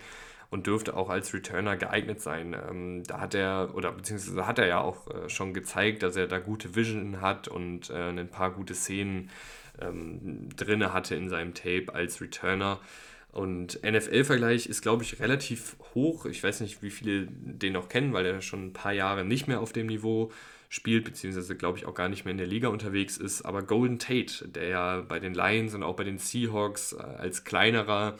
[0.49, 2.55] und dürfte auch als Returner geeignet sein.
[2.69, 6.27] Ähm, da hat er, oder beziehungsweise hat er ja auch äh, schon gezeigt, dass er
[6.27, 9.29] da gute Vision hat und äh, ein paar gute Szenen
[9.81, 12.79] ähm, drin hatte in seinem Tape als Returner.
[13.31, 16.25] Und NFL-Vergleich ist, glaube ich, relativ hoch.
[16.25, 19.47] Ich weiß nicht, wie viele den noch kennen, weil er schon ein paar Jahre nicht
[19.47, 20.31] mehr auf dem Niveau
[20.69, 23.43] spielt, beziehungsweise, glaube ich, auch gar nicht mehr in der Liga unterwegs ist.
[23.43, 27.43] Aber Golden Tate, der ja bei den Lions und auch bei den Seahawks äh, als
[27.43, 28.17] kleinerer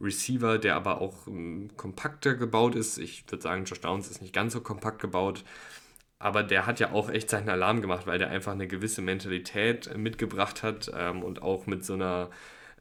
[0.00, 2.98] Receiver, der aber auch ähm, kompakter gebaut ist.
[2.98, 5.44] Ich würde sagen, Josh Downs ist nicht ganz so kompakt gebaut.
[6.18, 9.86] Aber der hat ja auch echt seinen Alarm gemacht, weil der einfach eine gewisse Mentalität
[9.86, 12.30] äh, mitgebracht hat ähm, und auch mit so einer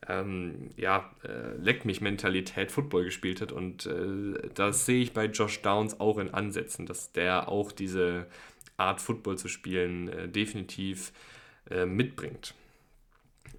[0.07, 3.51] ähm, ja, äh, Leck mich Mentalität Football gespielt hat.
[3.51, 8.27] Und äh, das sehe ich bei Josh Downs auch in Ansätzen, dass der auch diese
[8.77, 11.11] Art Football zu spielen äh, definitiv
[11.69, 12.53] äh, mitbringt.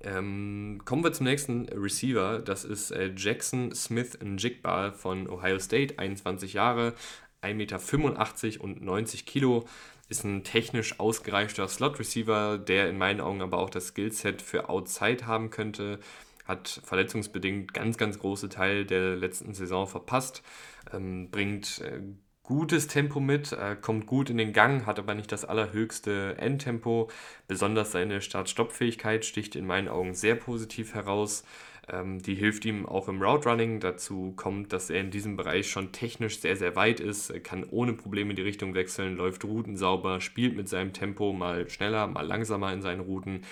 [0.06, 2.38] Ähm, kommen wir zum nächsten Receiver.
[2.38, 6.94] Das ist äh, Jackson Smith Njigba von Ohio State, 21 Jahre,
[7.42, 9.64] 1,85 Meter und 90 Kilo.
[10.08, 15.26] Ist ein technisch ausgereifter Slot-Receiver, der in meinen Augen aber auch das Skillset für Outside
[15.26, 15.98] haben könnte.
[16.44, 20.44] Hat verletzungsbedingt ganz, ganz große Teil der letzten Saison verpasst.
[20.92, 22.00] Ähm, bringt äh,
[22.46, 27.10] gutes Tempo mit, äh, kommt gut in den Gang, hat aber nicht das allerhöchste Endtempo.
[27.48, 31.44] Besonders seine Start-Stopp-Fähigkeit sticht in meinen Augen sehr positiv heraus.
[31.88, 33.80] Ähm, die hilft ihm auch im Route Running.
[33.80, 37.64] Dazu kommt, dass er in diesem Bereich schon technisch sehr, sehr weit ist, er kann
[37.68, 42.26] ohne Probleme die Richtung wechseln, läuft Routen sauber, spielt mit seinem Tempo mal schneller, mal
[42.26, 43.42] langsamer in seinen Routen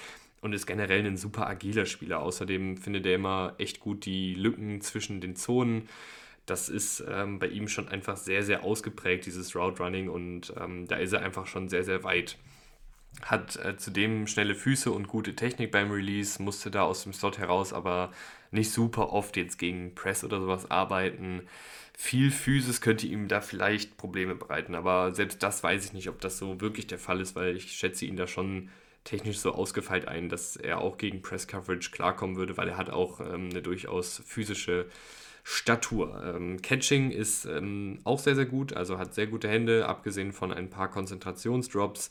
[0.40, 2.20] und ist generell ein super agiler Spieler.
[2.20, 5.88] Außerdem findet er immer echt gut die Lücken zwischen den Zonen
[6.46, 10.86] das ist ähm, bei ihm schon einfach sehr, sehr ausgeprägt, dieses Route Running und ähm,
[10.86, 12.36] da ist er einfach schon sehr, sehr weit.
[13.22, 17.38] Hat äh, zudem schnelle Füße und gute Technik beim Release, musste da aus dem Slot
[17.38, 18.10] heraus aber
[18.50, 21.42] nicht super oft jetzt gegen Press oder sowas arbeiten.
[21.96, 26.20] Viel Physis könnte ihm da vielleicht Probleme bereiten, aber selbst das weiß ich nicht, ob
[26.20, 28.68] das so wirklich der Fall ist, weil ich schätze ihn da schon
[29.04, 32.90] technisch so ausgefeilt ein, dass er auch gegen Press Coverage klarkommen würde, weil er hat
[32.90, 34.86] auch ähm, eine durchaus physische
[35.46, 36.22] Statur.
[36.24, 40.50] Ähm, Catching ist ähm, auch sehr, sehr gut, also hat sehr gute Hände, abgesehen von
[40.50, 42.08] ein paar Konzentrationsdrops.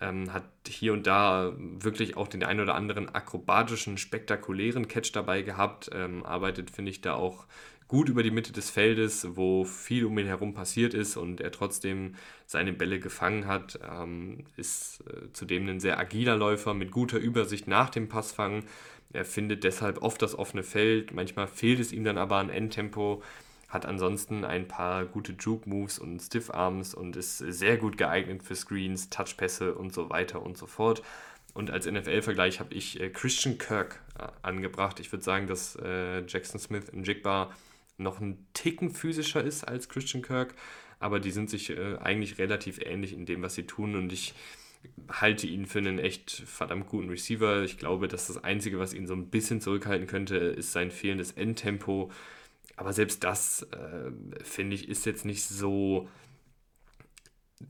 [0.00, 5.42] Ähm, hat hier und da wirklich auch den ein oder anderen akrobatischen, spektakulären Catch dabei
[5.42, 5.90] gehabt.
[5.92, 7.46] Ähm, arbeitet, finde ich, da auch
[7.88, 11.50] gut über die Mitte des Feldes, wo viel um ihn herum passiert ist und er
[11.50, 12.14] trotzdem
[12.46, 13.80] seine Bälle gefangen hat.
[13.88, 18.64] Ähm, ist äh, zudem ein sehr agiler Läufer mit guter Übersicht nach dem Passfangen
[19.12, 23.22] er findet deshalb oft das offene Feld, manchmal fehlt es ihm dann aber an Endtempo,
[23.68, 29.10] hat ansonsten ein paar gute Juke-Moves und Stiff-Arms und ist sehr gut geeignet für Screens,
[29.10, 31.02] Touchpässe und so weiter und so fort.
[31.52, 35.00] Und als NFL-Vergleich habe ich äh, Christian Kirk äh, angebracht.
[35.00, 37.50] Ich würde sagen, dass äh, Jackson Smith in Jigba
[37.96, 40.54] noch ein Ticken physischer ist als Christian Kirk,
[41.00, 43.96] aber die sind sich eigentlich relativ ähnlich in dem, was sie tun.
[43.96, 44.34] Und ich
[45.08, 47.62] halte ihn für einen echt verdammt guten Receiver.
[47.62, 51.32] Ich glaube, dass das Einzige, was ihn so ein bisschen zurückhalten könnte, ist sein fehlendes
[51.32, 52.10] Endtempo.
[52.76, 54.10] Aber selbst das, äh,
[54.42, 56.08] finde ich, ist jetzt nicht so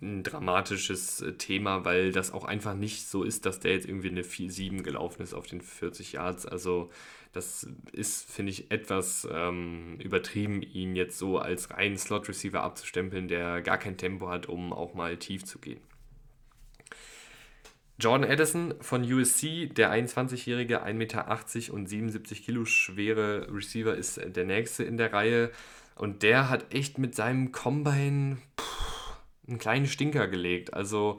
[0.03, 4.11] ein dramatisches äh, Thema, weil das auch einfach nicht so ist, dass der jetzt irgendwie
[4.11, 6.47] eine 4-7 gelaufen ist auf den 40 Yards.
[6.47, 6.91] Also
[7.33, 13.63] das ist, finde ich, etwas ähm, übertrieben, ihn jetzt so als reinen Slot-Receiver abzustempeln, der
[13.63, 15.81] gar kein Tempo hat, um auch mal tief zu gehen.
[17.99, 24.45] Jordan Addison von USC, der 21-jährige, 1,80 Meter und 77 Kilo schwere Receiver, ist der
[24.45, 25.51] nächste in der Reihe.
[25.95, 29.17] Und der hat echt mit seinem Combine pff,
[29.49, 30.75] einen kleinen Stinker gelegt.
[30.75, 31.19] Also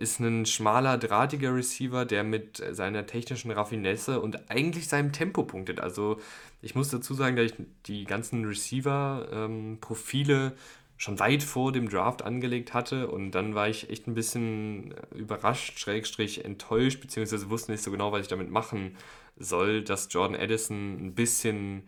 [0.00, 5.78] ist ein schmaler, drahtiger Receiver, der mit seiner technischen Raffinesse und eigentlich seinem Tempo punktet.
[5.78, 6.18] Also
[6.62, 7.54] ich muss dazu sagen, dass ich
[7.86, 10.52] die ganzen Receiver-Profile ähm,
[11.00, 13.10] schon weit vor dem Draft angelegt hatte.
[13.10, 18.12] Und dann war ich echt ein bisschen überrascht, schrägstrich enttäuscht, beziehungsweise wusste nicht so genau,
[18.12, 18.98] was ich damit machen
[19.38, 21.84] soll, dass Jordan Addison ein bisschen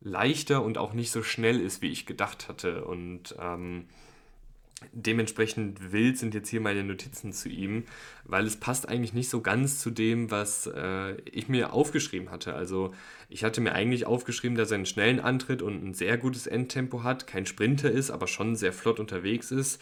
[0.00, 2.84] leichter und auch nicht so schnell ist, wie ich gedacht hatte.
[2.84, 3.88] Und ähm,
[4.92, 7.84] dementsprechend wild sind jetzt hier meine Notizen zu ihm,
[8.24, 12.54] weil es passt eigentlich nicht so ganz zu dem, was äh, ich mir aufgeschrieben hatte.
[12.54, 12.92] Also
[13.28, 17.02] ich hatte mir eigentlich aufgeschrieben, dass er einen schnellen Antritt und ein sehr gutes Endtempo
[17.02, 19.80] hat, kein Sprinter ist, aber schon sehr flott unterwegs ist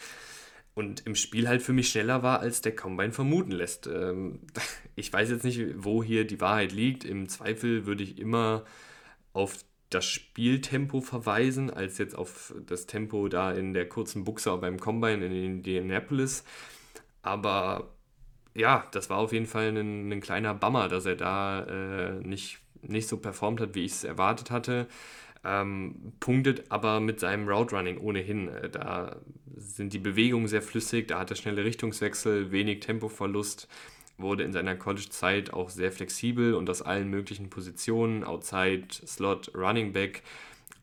[0.73, 3.87] und im Spiel halt für mich schneller war, als der Combine vermuten lässt.
[3.87, 4.39] Ähm,
[4.95, 7.03] ich weiß jetzt nicht, wo hier die Wahrheit liegt.
[7.03, 8.63] Im Zweifel würde ich immer
[9.33, 9.57] auf
[9.91, 15.25] das Spieltempo verweisen, als jetzt auf das Tempo da in der kurzen Buchse beim Combine
[15.25, 16.43] in Indianapolis.
[17.21, 17.91] Aber
[18.55, 22.59] ja, das war auf jeden Fall ein, ein kleiner Bummer, dass er da äh, nicht,
[22.81, 24.87] nicht so performt hat, wie ich es erwartet hatte.
[25.43, 28.47] Ähm, punktet aber mit seinem Route Running ohnehin.
[28.47, 29.17] Äh, da
[29.57, 33.67] sind die Bewegungen sehr flüssig, da hat er schnelle Richtungswechsel, wenig Tempoverlust
[34.21, 39.93] wurde in seiner College-Zeit auch sehr flexibel und aus allen möglichen Positionen, Outside, Slot, Running
[39.93, 40.23] Back,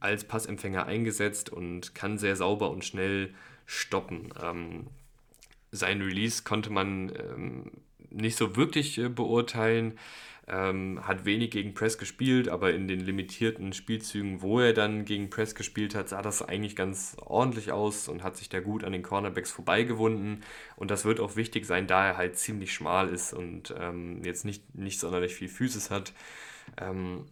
[0.01, 3.35] als Passempfänger eingesetzt und kann sehr sauber und schnell
[3.67, 4.33] stoppen.
[4.43, 4.87] Ähm,
[5.71, 7.71] sein Release konnte man ähm,
[8.11, 9.99] nicht so wirklich äh, beurteilen.
[10.51, 15.29] Ähm, hat wenig gegen Press gespielt, aber in den limitierten Spielzügen, wo er dann gegen
[15.29, 18.93] Press gespielt hat, sah das eigentlich ganz ordentlich aus und hat sich da gut an
[18.93, 20.43] den Cornerbacks vorbeigewunden.
[20.77, 24.47] Und das wird auch wichtig sein, da er halt ziemlich schmal ist und ähm, jetzt
[24.47, 26.15] nicht, nicht sonderlich viel Physis hat.
[26.81, 27.27] Ähm,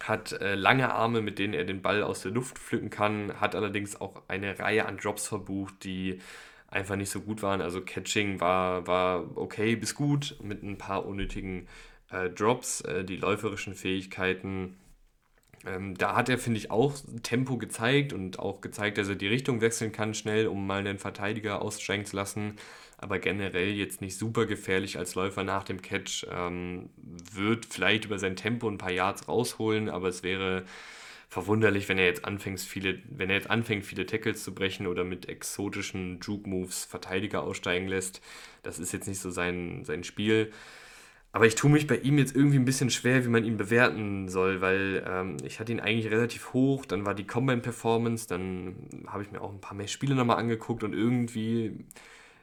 [0.00, 3.54] hat äh, lange Arme, mit denen er den Ball aus der Luft pflücken kann, hat
[3.54, 6.20] allerdings auch eine Reihe an Drops verbucht, die
[6.68, 7.60] einfach nicht so gut waren.
[7.60, 11.68] Also Catching war, war okay bis gut mit ein paar unnötigen
[12.14, 14.76] äh, Drops, äh, die läuferischen Fähigkeiten.
[15.66, 19.28] Ähm, da hat er, finde ich, auch Tempo gezeigt und auch gezeigt, dass er die
[19.28, 22.56] Richtung wechseln kann schnell, um mal einen Verteidiger aussteigen zu lassen.
[22.98, 26.26] Aber generell jetzt nicht super gefährlich als Läufer nach dem Catch.
[26.30, 26.90] Ähm,
[27.32, 30.64] wird vielleicht über sein Tempo ein paar Yards rausholen, aber es wäre
[31.28, 35.02] verwunderlich, wenn er jetzt anfängt, viele, wenn er jetzt anfängt, viele Tackles zu brechen oder
[35.02, 38.20] mit exotischen Juke-Moves Verteidiger aussteigen lässt.
[38.62, 40.52] Das ist jetzt nicht so sein, sein Spiel.
[41.34, 44.28] Aber ich tue mich bei ihm jetzt irgendwie ein bisschen schwer, wie man ihn bewerten
[44.28, 48.76] soll, weil ähm, ich hatte ihn eigentlich relativ hoch, dann war die Combine-Performance, dann
[49.08, 51.86] habe ich mir auch ein paar mehr Spiele nochmal angeguckt und irgendwie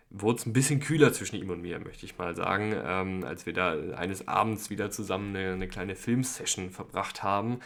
[0.10, 3.46] wurde es ein bisschen kühler zwischen ihm und mir, möchte ich mal sagen, ähm, als
[3.46, 7.62] wir da eines Abends wieder zusammen eine, eine kleine Filmsession verbracht haben.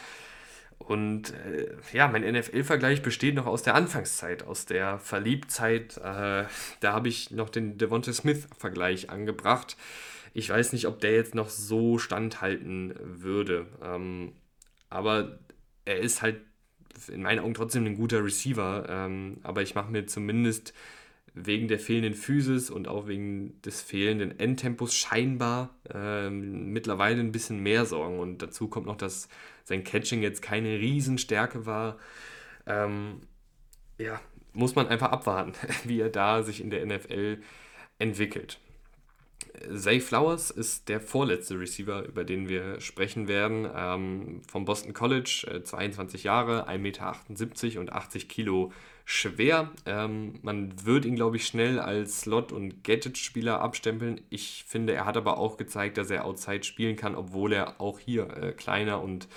[0.88, 5.98] Und äh, ja, mein NFL-Vergleich besteht noch aus der Anfangszeit, aus der Verliebtzeit.
[5.98, 6.46] Äh,
[6.80, 9.76] da habe ich noch den Devonta Smith-Vergleich angebracht
[10.36, 13.68] ich weiß nicht, ob der jetzt noch so standhalten würde.
[13.82, 14.34] Ähm,
[14.90, 15.40] aber
[15.86, 16.42] er ist halt
[17.08, 18.86] in meinen Augen trotzdem ein guter Receiver.
[18.90, 20.74] Ähm, aber ich mache mir zumindest
[21.34, 27.64] wegen der fehlenden Physis und auch wegen des fehlenden Endtempos scheinbar ähm, mittlerweile ein bisschen
[27.64, 28.20] mehr Sorgen.
[28.20, 29.30] Und dazu kommt noch, dass
[29.66, 31.98] sein Catching jetzt keine Riesenstärke war.
[32.66, 33.22] Ähm,
[33.98, 34.22] ja,
[34.54, 37.42] muss man einfach abwarten, wie er da sich in der NFL
[38.00, 38.60] entwickelt.
[39.74, 43.68] Zay Flowers ist der vorletzte Receiver, über den wir sprechen werden.
[43.74, 48.72] Ähm, vom Boston College, äh, 22 Jahre, 1,78 Meter und 80 Kilo
[49.06, 49.72] schwer.
[49.86, 54.22] Ähm, man wird ihn, glaube ich, schnell als Slot- und Gadget-Spieler abstempeln.
[54.30, 58.00] Ich finde, er hat aber auch gezeigt, dass er Outside spielen kann, obwohl er auch
[58.00, 59.28] hier äh, kleiner und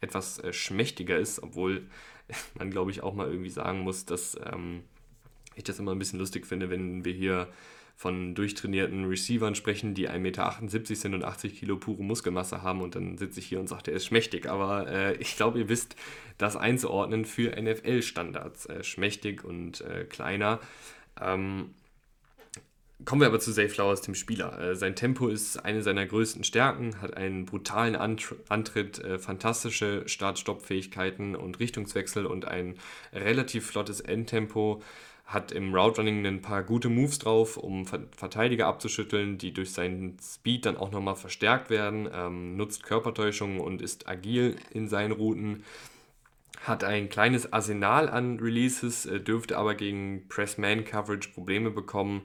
[0.00, 1.86] etwas äh, schmächtiger ist, obwohl
[2.54, 4.82] man, glaube ich, auch mal irgendwie sagen muss, dass ähm,
[5.54, 7.48] ich das immer ein bisschen lustig finde, wenn wir hier
[8.00, 12.94] von durchtrainierten Receivern sprechen, die 1,78 Meter sind und 80 Kilo pure Muskelmasse haben und
[12.94, 14.48] dann sitze ich hier und sage, er ist schmächtig.
[14.48, 15.96] Aber äh, ich glaube, ihr wisst
[16.38, 18.66] das einzuordnen für NFL-Standards.
[18.66, 20.60] Äh, schmächtig und äh, kleiner.
[21.20, 21.74] Ähm,
[23.04, 24.58] Kommen wir aber zu Zay Flowers, dem Spieler.
[24.58, 31.34] Äh, sein Tempo ist eine seiner größten Stärken, hat einen brutalen Antritt, äh, fantastische Start-Stopp-Fähigkeiten
[31.34, 32.74] und Richtungswechsel und ein
[33.12, 34.82] relativ flottes Endtempo
[35.24, 40.16] hat im Route Running ein paar gute Moves drauf, um Verteidiger abzuschütteln, die durch seinen
[40.20, 45.62] Speed dann auch nochmal verstärkt werden, ähm, nutzt Körpertäuschungen und ist agil in seinen Routen,
[46.64, 52.22] hat ein kleines Arsenal an Releases, äh, dürfte aber gegen Press-Man-Coverage Probleme bekommen,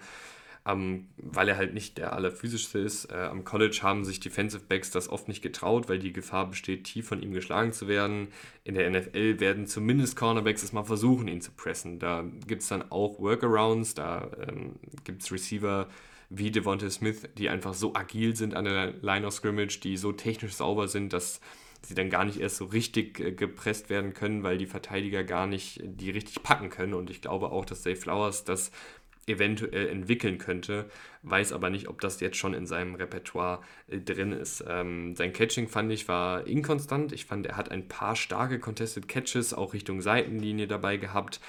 [0.67, 3.11] ähm, weil er halt nicht der allerphysischste ist.
[3.11, 6.85] Äh, am College haben sich Defensive Backs das oft nicht getraut, weil die Gefahr besteht,
[6.85, 8.29] tief von ihm geschlagen zu werden.
[8.63, 11.99] In der NFL werden zumindest Cornerbacks es mal versuchen, ihn zu pressen.
[11.99, 15.87] Da gibt es dann auch Workarounds, da ähm, gibt es Receiver
[16.29, 20.11] wie Devonta Smith, die einfach so agil sind an der Line of Scrimmage, die so
[20.11, 21.39] technisch sauber sind, dass
[21.83, 25.45] sie dann gar nicht erst so richtig äh, gepresst werden können, weil die Verteidiger gar
[25.45, 26.95] nicht die richtig packen können.
[26.95, 28.71] Und ich glaube auch, dass Dave Flowers das
[29.27, 30.85] eventuell entwickeln könnte,
[31.23, 34.63] weiß aber nicht, ob das jetzt schon in seinem Repertoire äh, drin ist.
[34.67, 37.11] Ähm, sein Catching fand ich war inkonstant.
[37.11, 41.39] Ich fand, er hat ein paar starke Contested Catches auch Richtung Seitenlinie dabei gehabt,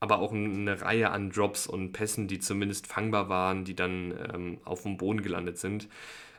[0.00, 4.58] aber auch eine Reihe an Drops und Pässen, die zumindest fangbar waren, die dann ähm,
[4.64, 5.88] auf dem Boden gelandet sind.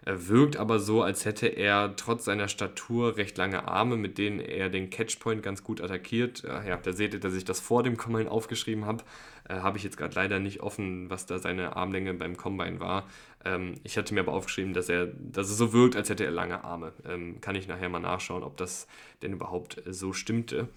[0.05, 4.39] Er wirkt aber so, als hätte er trotz seiner Statur recht lange Arme, mit denen
[4.39, 6.43] er den Catchpoint ganz gut attackiert.
[6.43, 9.03] Ja, da seht ihr, dass ich das vor dem Combine aufgeschrieben habe.
[9.49, 13.09] Äh, habe ich jetzt gerade leider nicht offen, was da seine Armlänge beim Combine war.
[13.43, 16.31] Ähm, ich hatte mir aber aufgeschrieben, dass er, dass es so wirkt, als hätte er
[16.31, 16.93] lange Arme.
[17.05, 18.87] Ähm, kann ich nachher mal nachschauen, ob das
[19.21, 20.69] denn überhaupt so stimmte.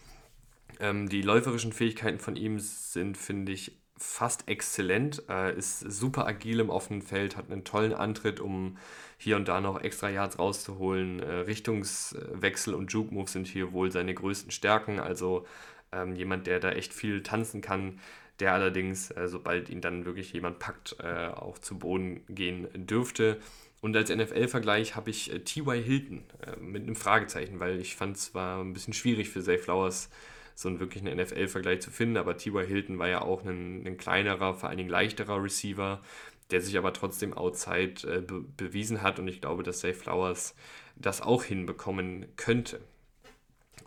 [0.81, 6.59] Ähm, die läuferischen Fähigkeiten von ihm sind, finde ich, fast exzellent, äh, ist super agil
[6.59, 8.79] im offenen Feld, hat einen tollen Antritt, um
[9.17, 11.21] hier und da noch extra Yards rauszuholen.
[11.21, 15.47] Äh, Richtungswechsel und Juke-Moves sind hier wohl seine größten Stärken, also
[15.93, 18.01] ähm, jemand, der da echt viel tanzen kann,
[18.43, 23.39] der allerdings, äh, sobald ihn dann wirklich jemand packt, äh, auch zu Boden gehen dürfte.
[23.81, 25.81] Und als NFL-Vergleich habe ich äh, T.Y.
[25.81, 26.25] Hilton
[26.61, 30.11] mit einem Fragezeichen, weil ich fand es war ein bisschen schwierig für Zay Flowers,
[30.57, 32.17] so einen wirklichen NFL-Vergleich zu finden.
[32.17, 32.67] Aber T.Y.
[32.67, 36.03] Hilton war ja auch ein, ein, kleinerer, vor allen Dingen leichterer Receiver,
[36.51, 39.21] der sich aber trotzdem outside äh, be bewiesen hat.
[39.21, 40.57] Und ich glaube, dass Zay Flowers
[40.97, 42.81] das auch hinbekommen könnte.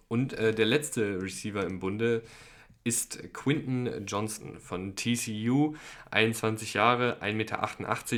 [0.08, 2.24] Und äh, der letzte Receiver im Bunde
[2.86, 5.76] ist Quinton Johnson von TCU,
[6.12, 7.68] 21 Jahre, 1,88 Meter,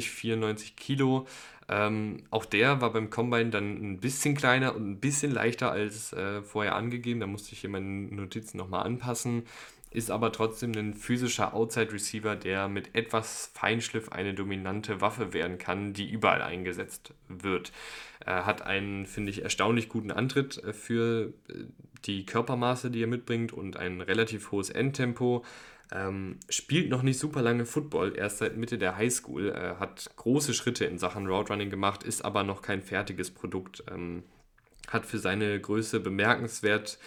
[0.02, 1.26] 94 Kilo.
[1.70, 6.12] Ähm, auch der war beim Combine dann ein bisschen kleiner und ein bisschen leichter als
[6.14, 7.22] äh, vorher angegeben.
[7.22, 9.44] Da musste ich hier meine Notizen nochmal anpassen.
[9.90, 15.94] Ist aber trotzdem ein physischer Outside-Receiver, der mit etwas Feinschliff eine dominante Waffe werden kann,
[15.94, 17.72] die überall eingesetzt wird.
[18.20, 21.64] Er hat einen, finde ich, erstaunlich guten Antritt äh, für äh,
[22.06, 25.44] die Körpermaße, die er mitbringt und ein relativ hohes Endtempo.
[25.92, 30.54] Ähm, spielt noch nicht super lange Football, erst seit Mitte der Highschool, äh, hat große
[30.54, 33.84] Schritte in Sachen Route Running gemacht, ist aber noch kein fertiges Produkt.
[33.90, 34.24] Ähm,
[34.90, 36.98] hat für seine Größe bemerkenswert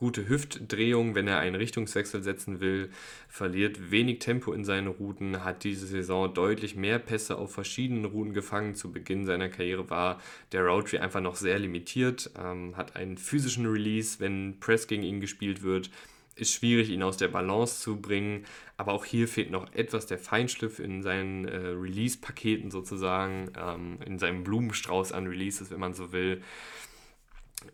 [0.00, 2.88] gute Hüftdrehung, wenn er einen Richtungswechsel setzen will,
[3.28, 8.32] verliert wenig Tempo in seinen Routen, hat diese Saison deutlich mehr Pässe auf verschiedenen Routen
[8.32, 8.74] gefangen.
[8.74, 10.18] Zu Beginn seiner Karriere war
[10.52, 15.20] der Roadtree einfach noch sehr limitiert, ähm, hat einen physischen Release, wenn Press gegen ihn
[15.20, 15.90] gespielt wird,
[16.34, 18.46] ist schwierig, ihn aus der Balance zu bringen.
[18.78, 24.18] Aber auch hier fehlt noch etwas der Feinschliff in seinen äh, Release-Paketen sozusagen, ähm, in
[24.18, 26.40] seinem Blumenstrauß an Releases, wenn man so will.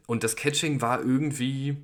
[0.07, 1.77] Und das Catching war irgendwie,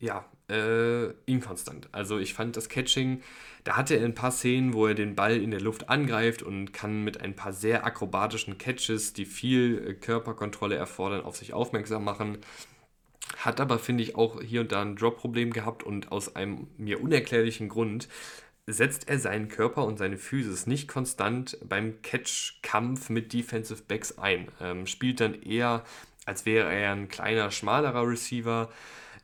[0.00, 1.88] ja, äh, inkonstant.
[1.92, 3.22] Also ich fand das Catching,
[3.64, 6.72] da hatte er ein paar Szenen, wo er den Ball in der Luft angreift und
[6.72, 12.04] kann mit ein paar sehr akrobatischen Catches, die viel äh, Körperkontrolle erfordern, auf sich aufmerksam
[12.04, 12.38] machen.
[13.36, 17.00] Hat aber, finde ich, auch hier und da ein Drop-Problem gehabt und aus einem mir
[17.00, 18.08] unerklärlichen Grund
[18.66, 24.48] setzt er seinen Körper und seine Physis nicht konstant beim Catch-Kampf mit Defensive Backs ein.
[24.60, 25.84] Ähm, spielt dann eher,
[26.24, 28.70] als wäre er ein kleiner, schmalerer Receiver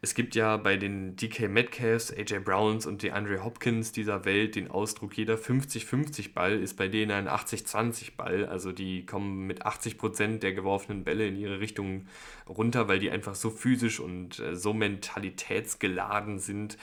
[0.02, 4.54] es gibt ja bei den DK Metcalfs, AJ Browns und die Andre Hopkins dieser Welt
[4.54, 8.44] den Ausdruck, jeder 50-50 Ball ist bei denen ein 80-20 Ball.
[8.46, 12.06] Also die kommen mit 80% der geworfenen Bälle in ihre Richtung
[12.48, 16.76] runter, weil die einfach so physisch und äh, so mentalitätsgeladen sind,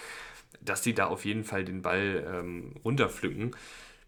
[0.62, 3.56] dass sie da auf jeden Fall den Ball ähm, runterpflücken.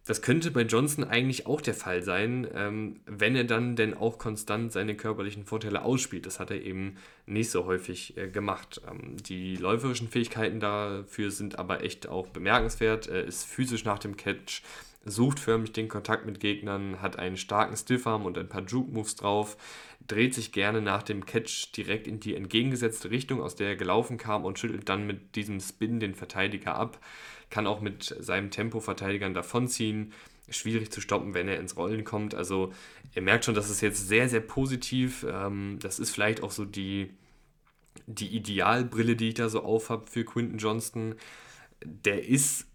[0.06, 4.20] Das könnte bei Johnson eigentlich auch der Fall sein, ähm, wenn er dann denn auch
[4.20, 6.28] konstant seine körperlichen Vorteile ausspielt.
[6.28, 8.82] Das hat er eben nicht so häufig äh, gemacht.
[8.88, 13.08] Ähm, die läuferischen Fähigkeiten dafür sind aber echt auch bemerkenswert.
[13.08, 14.62] Er ist physisch nach dem Catch,
[15.06, 19.58] sucht förmlich den Kontakt mit Gegnern, hat einen starken Stiffarm und ein paar Juke-Moves drauf,
[20.08, 24.18] dreht sich gerne nach dem Catch direkt in die entgegengesetzte Richtung, aus der er gelaufen
[24.18, 27.00] kam und schüttelt dann mit diesem Spin den Verteidiger ab
[27.56, 30.12] kann auch mit seinem Tempo-Verteidigern davonziehen.
[30.50, 32.36] Schwierig zu stoppen, wenn er ins Rollen kommt.
[32.36, 32.74] Also
[33.16, 35.26] ihr merkt schon, das ist jetzt sehr, sehr positiv.
[35.28, 37.14] Ähm, das ist vielleicht auch so die,
[38.08, 41.16] die Idealbrille, die ich da so aufhab für Quinton Johnston.
[41.82, 42.68] Der ist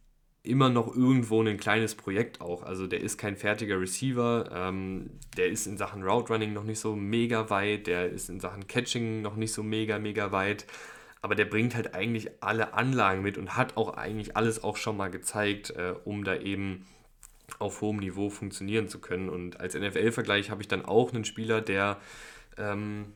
[0.42, 2.62] immer noch irgendwo ein kleines Projekt auch.
[2.62, 6.80] Also der ist kein fertiger Receiver, ähm, der ist in Sachen Route Running noch nicht
[6.80, 10.64] so mega weit, der ist in Sachen Catching noch nicht so mega, mega weit.
[11.22, 14.96] Aber der bringt halt eigentlich alle Anlagen mit und hat auch eigentlich alles auch schon
[14.96, 16.86] mal gezeigt, äh, um da eben
[17.58, 19.28] auf hohem Niveau funktionieren zu können.
[19.28, 22.00] Und als NFL-Vergleich habe ich dann auch einen Spieler, der
[22.56, 23.12] ähm,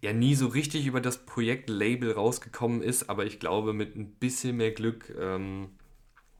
[0.00, 4.56] ja nie so richtig über das Projekt-Label rausgekommen ist, aber ich glaube, mit ein bisschen
[4.56, 5.70] mehr Glück ähm,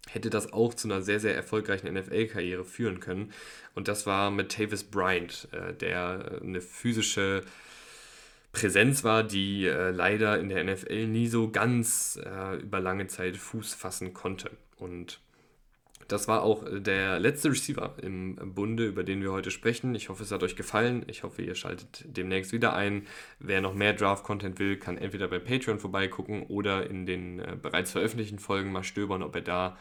[0.08, 3.32] hätte das auch zu einer sehr, sehr erfolgreichen NFL-Karriere führen können.
[3.74, 7.42] Und das war mit Tavis Bryant, äh, der eine physische
[8.56, 13.36] Präsenz war, die äh, leider in der NFL nie so ganz äh, über lange Zeit
[13.36, 14.50] Fuß fassen konnte.
[14.78, 15.20] Und
[16.08, 19.94] das war auch der letzte Receiver im Bunde, über den wir heute sprechen.
[19.94, 21.04] Ich hoffe, es hat euch gefallen.
[21.06, 23.06] Ich hoffe, ihr schaltet demnächst wieder ein.
[23.40, 27.92] Wer noch mehr Draft-Content will, kann entweder bei Patreon vorbeigucken oder in den äh, bereits
[27.92, 29.76] veröffentlichten Folgen mal stöbern, ob er da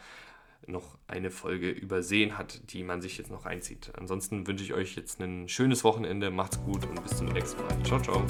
[0.68, 3.92] noch eine Folge übersehen hat, die man sich jetzt noch reinzieht.
[3.96, 6.30] Ansonsten wünsche ich euch jetzt ein schönes Wochenende.
[6.30, 7.82] Macht's gut und bis zum nächsten Mal.
[7.84, 8.24] Ciao, ciao.